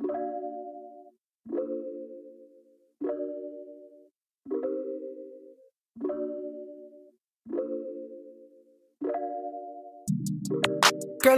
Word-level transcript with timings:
Girl, 0.00 0.08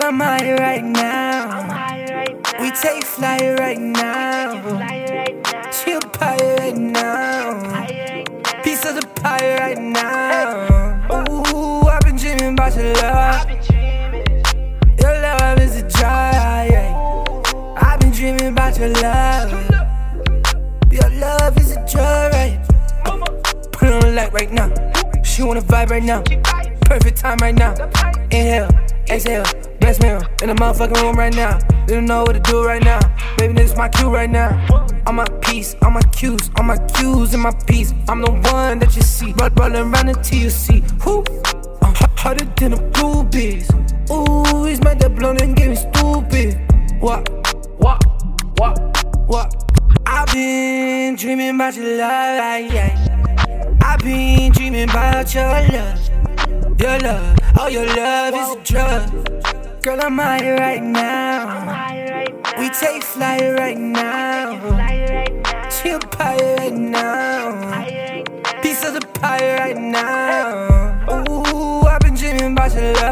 I'm 0.05 0.21
high 0.21 0.55
right 0.55 0.85
now. 0.85 1.67
We 2.61 2.71
take 2.71 3.03
flight 3.05 3.59
right 3.59 3.81
now. 3.81 4.79
A 5.85 6.01
pirate 6.13 6.61
right 6.61 6.79
now. 6.79 7.85
Piece 8.63 8.85
of 8.85 8.95
the 8.95 9.07
pie 9.17 9.57
right 9.59 9.79
now. 9.79 11.09
Ooh, 11.13 11.89
I've 11.89 12.01
been 12.03 12.17
dreaming 12.17 12.53
about 12.53 12.77
your 12.77 12.95
love. 12.95 13.62
Your 18.83 18.91
love. 19.01 19.53
Your 20.91 21.09
love 21.11 21.57
is 21.57 21.77
a 21.77 21.87
drug, 21.89 22.33
right? 22.33 22.59
Put 23.71 23.89
it 23.89 24.05
on 24.05 24.17
light 24.17 24.33
right 24.33 24.51
now. 24.51 24.75
She 25.23 25.45
wanna 25.45 25.61
vibe 25.61 25.91
right 25.91 26.03
now. 26.03 26.23
Perfect 26.81 27.17
time 27.19 27.39
right 27.41 27.55
now. 27.55 27.75
Inhale, 28.33 28.69
exhale, 29.09 29.45
best 29.79 30.03
meal 30.03 30.21
in 30.43 30.49
the 30.49 30.57
motherfucking 30.57 31.01
room 31.01 31.17
right 31.17 31.33
now. 31.33 31.61
They 31.87 31.95
don't 31.95 32.07
know 32.07 32.25
what 32.25 32.33
to 32.33 32.41
do 32.41 32.65
right 32.65 32.83
now. 32.83 32.99
Baby, 33.39 33.55
this 33.55 33.71
is 33.71 33.77
my 33.77 33.89
cue 33.89 34.11
right 34.11 34.29
now. 34.29 34.51
On 35.07 35.15
my 35.15 35.27
piece, 35.43 35.77
on 35.83 35.93
my 35.93 36.03
cues, 36.19 36.51
on 36.57 36.67
my 36.67 36.79
cues, 36.89 37.35
and 37.35 37.43
my 37.43 37.53
piece. 37.69 37.95
I'm 38.09 38.21
the 38.21 38.33
one 38.33 38.81
that 38.81 38.97
you 38.97 39.03
see. 39.03 39.33
Roll, 39.39 39.51
rolling 39.59 39.77
around 39.77 40.09
until 40.09 40.39
you 40.41 40.51
see. 40.51 40.83
Who? 41.03 41.25
I'm 41.83 41.95
harder 42.19 42.47
than 42.57 42.73
a 42.73 42.83
blue 42.91 43.23
bees. 43.23 43.71
Ooh, 44.11 44.65
he's 44.65 44.83
made 44.83 44.99
that 44.99 45.13
and 45.41 45.57
get 45.57 45.71
me 45.71 45.77
stupid. 45.77 46.59
What? 47.01 47.29
What? 47.79 48.12
What? 49.33 49.49
I've 50.05 50.31
been 50.31 51.17
dreaming 51.17 51.55
about 51.55 51.75
your 51.75 51.97
love, 51.97 52.71
yeah. 52.71 53.79
I've 53.83 53.99
been 54.01 54.53
dreaming 54.53 54.91
about 54.91 55.33
your 55.33 55.45
love. 55.45 56.79
Your 56.79 56.99
love, 56.99 57.39
oh, 57.59 57.69
your 57.69 57.87
love 57.87 58.35
is 58.35 58.57
a 58.57 58.61
drug. 58.63 59.83
Girl, 59.83 59.99
I'm 60.03 60.19
high 60.19 60.53
right 60.53 60.83
now. 60.83 61.65
We 62.59 62.69
take 62.69 63.03
flight 63.03 63.57
right 63.59 63.79
now. 63.79 64.53
A 65.85 65.99
pirate 65.99 66.59
right 66.59 66.73
now. 66.75 67.85
Piece 68.61 68.85
of 68.85 68.93
the 68.93 69.07
pie 69.15 69.57
right 69.57 69.79
now. 69.79 71.07
Ooh, 71.11 71.87
I've 71.87 72.01
been 72.01 72.15
dreaming 72.15 72.53
about 72.53 72.75
your 72.75 72.93
love. 72.93 73.12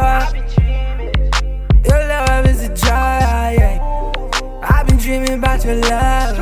Dreaming 5.10 5.38
about 5.38 5.64
your 5.64 5.74
love. 5.74 6.38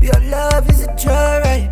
Your 0.00 0.20
love 0.30 0.70
is 0.70 0.82
a 0.82 0.96
drug, 1.02 1.42
right? 1.42 1.68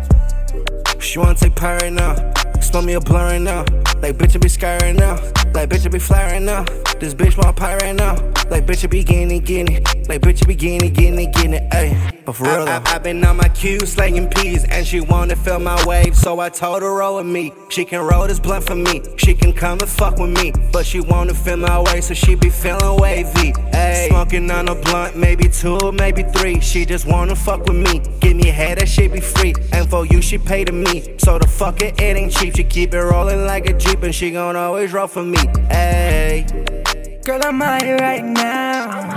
She 0.99 1.19
wanna 1.19 1.35
take 1.35 1.55
pie 1.55 1.77
right 1.77 1.93
now. 1.93 2.33
Smoke 2.59 2.83
me 2.83 2.93
a 2.95 2.99
blunt 2.99 3.31
right 3.31 3.41
now. 3.41 3.61
Like 4.01 4.17
bitch, 4.17 4.35
I 4.35 4.39
be 4.39 4.49
sky 4.49 4.77
right 4.79 4.93
now. 4.93 5.15
Like 5.53 5.69
bitch, 5.69 5.85
I 5.85 5.89
be 5.89 5.99
fly 5.99 6.25
right 6.33 6.41
now. 6.41 6.65
This 6.99 7.13
bitch 7.13 7.41
want 7.41 7.55
pie 7.55 7.77
right 7.77 7.95
now. 7.95 8.32
Like 8.53 8.67
bitch, 8.67 8.83
you 8.83 8.89
be 8.89 9.03
getting 9.03 9.31
it, 9.31 9.45
getting 9.45 9.77
it. 9.77 10.07
Like 10.07 10.21
bitch, 10.21 10.41
you 10.41 10.45
be 10.45 10.53
getting 10.53 10.87
it, 10.87 10.93
getting 10.93 11.19
it, 11.19 11.33
getting 11.33 11.53
it. 11.53 11.67
Ayy, 11.71 12.23
but 12.23 12.33
for 12.33 12.43
real. 12.43 12.69
I, 12.69 12.83
I, 12.85 12.95
I 12.95 12.97
been 12.99 13.25
on 13.25 13.37
my 13.37 13.49
cues, 13.49 13.93
slanging 13.93 14.29
peas, 14.29 14.63
and 14.69 14.85
she 14.85 15.01
wanna 15.01 15.35
feel 15.35 15.57
my 15.57 15.83
wave. 15.87 16.15
So 16.15 16.39
I 16.39 16.49
told 16.49 16.83
her 16.83 16.93
roll 16.93 17.15
with 17.15 17.25
me. 17.25 17.51
She 17.69 17.83
can 17.83 18.01
roll 18.01 18.27
this 18.27 18.39
blunt 18.39 18.63
for 18.63 18.75
me. 18.75 19.01
She 19.17 19.33
can 19.33 19.53
come 19.53 19.79
and 19.79 19.89
fuck 19.89 20.19
with 20.19 20.29
me, 20.29 20.53
but 20.71 20.85
she 20.85 20.99
wanna 20.99 21.33
feel 21.33 21.57
my 21.57 21.81
way, 21.81 21.99
so 22.01 22.13
she 22.13 22.35
be 22.35 22.51
feeling 22.51 23.01
wavy. 23.01 23.53
Ayy, 23.73 24.09
smoking 24.09 24.51
on 24.51 24.69
a 24.69 24.75
blunt, 24.75 25.17
maybe 25.17 25.49
two, 25.49 25.91
maybe 25.91 26.21
three. 26.21 26.59
She 26.59 26.85
just 26.85 27.07
wanna 27.07 27.35
fuck 27.35 27.65
with 27.65 27.77
me. 27.77 28.03
Give 28.19 28.35
me 28.35 28.49
head, 28.49 28.77
that 28.77 28.87
shit 28.87 29.11
be 29.11 29.19
free. 29.19 29.55
And 29.71 29.89
for 29.89 30.05
you, 30.05 30.21
she 30.21 30.37
pay 30.37 30.63
to 30.63 30.71
me. 30.71 31.17
So 31.17 31.39
the 31.39 31.47
fuck 31.47 31.81
it, 31.81 31.99
it 31.99 32.17
ain't 32.17 32.31
cheap. 32.31 32.55
She 32.55 32.63
keep 32.63 32.93
it 32.93 33.01
rolling 33.01 33.47
like 33.47 33.67
a 33.67 33.73
jeep, 33.73 34.03
and 34.03 34.13
she 34.13 34.29
gon' 34.29 34.55
always 34.55 34.93
roll 34.93 35.07
for 35.07 35.23
me. 35.23 35.39
Ayy. 35.71 36.82
Girl, 37.23 37.39
I'm 37.41 37.61
high 37.61 37.93
right 38.01 38.21
now. 38.21 39.07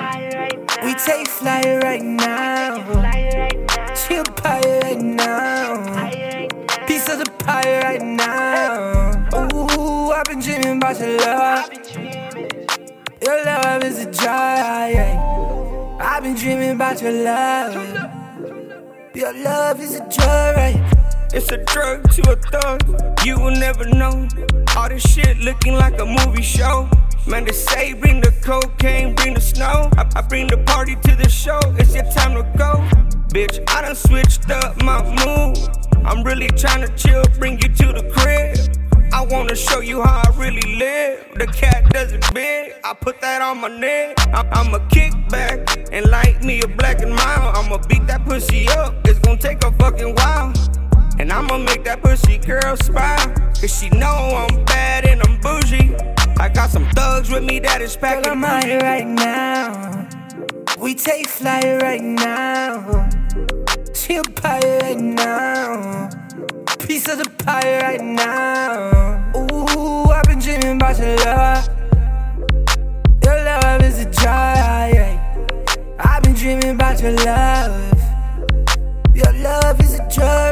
We 0.84 0.94
take 0.94 1.26
flight 1.26 1.82
right 1.82 2.04
now. 2.04 2.76
She 3.96 4.14
a 4.14 4.22
pirate 4.22 4.84
right 4.84 5.02
now. 5.02 6.06
Piece 6.86 7.08
of 7.08 7.18
the 7.18 7.28
pie 7.40 7.80
right 7.82 8.00
now. 8.00 9.10
Ooh, 9.34 10.12
I've 10.12 10.24
been 10.26 10.38
dreaming 10.38 10.76
about 10.76 11.00
your 11.00 11.18
love. 11.18 11.68
Your 13.24 13.44
love 13.44 13.82
is 13.82 13.98
a 13.98 14.04
drug. 14.04 14.92
yeah. 14.94 15.98
I've 16.00 16.22
been 16.22 16.36
dreaming 16.36 16.70
about 16.70 17.02
your 17.02 17.10
love. 17.10 17.74
Your 19.16 19.32
love 19.42 19.80
is 19.80 19.96
a 19.96 20.08
drug, 20.08 20.56
right? 20.56 20.80
It's 21.34 21.50
a 21.50 21.56
drug 21.64 22.08
to 22.12 22.30
a 22.30 22.36
thug. 22.36 23.26
You 23.26 23.40
will 23.40 23.50
never 23.50 23.84
know. 23.84 24.28
All 24.76 24.88
this 24.88 25.02
shit 25.02 25.38
looking 25.38 25.74
like 25.74 25.98
a 25.98 26.06
movie 26.06 26.42
show. 26.42 26.88
Man, 27.26 27.44
they 27.44 27.52
say 27.52 27.92
bring 27.92 28.20
the 28.20 28.30
cocaine, 28.40 29.14
bring 29.16 29.34
the 29.34 29.40
snow. 29.40 29.90
I, 29.98 30.08
I 30.14 30.22
bring 30.22 30.46
the 30.46 30.58
party 30.58 30.94
to 30.94 31.16
the 31.16 31.28
show. 31.28 31.58
It's 31.76 31.92
your 31.92 32.04
time 32.12 32.34
to 32.34 32.44
go. 32.56 32.74
Bitch, 33.34 33.62
I 33.68 33.82
done 33.82 33.96
switched 33.96 34.48
up 34.48 34.80
my 34.82 35.02
mood. 35.02 35.58
I'm 36.06 36.22
really 36.22 36.46
trying 36.48 36.86
to 36.86 36.94
chill, 36.96 37.24
bring 37.38 37.54
you 37.54 37.68
to 37.68 37.86
the 37.92 38.08
crib. 38.14 38.56
I 39.12 39.26
wanna 39.26 39.56
show 39.56 39.80
you 39.80 40.02
how 40.02 40.22
I 40.24 40.38
really 40.38 40.76
live. 40.76 41.26
The 41.34 41.48
cat 41.48 41.90
doesn't 41.90 42.32
big, 42.32 42.74
I 42.84 42.94
put 42.94 43.20
that 43.20 43.42
on 43.42 43.60
my 43.60 43.68
neck. 43.68 44.14
I- 44.32 44.46
I'ma 44.52 44.78
kick 44.90 45.12
back 45.28 45.58
and 45.90 46.06
light 46.06 46.44
me 46.44 46.60
a 46.62 46.68
black 46.68 47.02
and 47.02 47.12
mild. 47.12 47.56
I'ma 47.56 47.78
beat 47.88 48.06
that 48.06 48.24
pussy 48.24 48.68
up, 48.68 48.94
it's 49.04 49.18
gonna 49.18 49.36
take 49.36 49.64
a 49.64 49.72
fucking 49.72 50.14
while. 50.14 50.52
And 51.18 51.32
I'ma 51.32 51.58
make 51.58 51.82
that 51.84 52.02
pussy 52.02 52.38
girl 52.38 52.76
smile. 52.76 53.34
Cause 53.60 53.76
she 53.76 53.88
know 53.88 54.46
I'm 54.48 54.64
bad 54.66 55.06
and 55.06 55.25
drugs 57.26 57.40
with 57.40 57.48
me 57.48 57.58
that 57.60 57.80
is 57.80 57.96
packing. 57.96 58.22
Girl, 58.22 58.32
I'm 58.32 58.42
high 58.42 58.78
right 58.78 59.06
now. 59.06 60.08
We 60.78 60.94
take 60.94 61.26
flight 61.28 61.82
right 61.82 62.02
now. 62.02 63.08
She 63.94 64.16
a 64.16 64.22
pie 64.22 64.78
right 64.82 64.98
now. 64.98 66.10
Piece 66.80 67.08
of 67.08 67.18
the 67.18 67.30
pie 67.44 67.80
right 67.80 68.00
now. 68.00 69.32
Ooh, 69.36 70.10
I've 70.10 70.24
been 70.24 70.38
dreaming 70.38 70.76
about 70.76 70.98
your 70.98 71.16
love. 71.16 71.68
Your 73.24 73.44
love 73.44 73.82
is 73.82 73.98
a 74.00 74.10
drive. 74.10 75.20
I've 75.98 76.22
been 76.22 76.34
dreaming 76.34 76.70
about 76.70 77.00
your 77.00 77.12
love. 77.12 78.00
Your 79.14 79.32
love 79.32 79.80
is 79.80 79.98
a 79.98 80.08
drug. 80.14 80.45